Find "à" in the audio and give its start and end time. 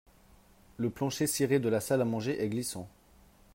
2.01-2.05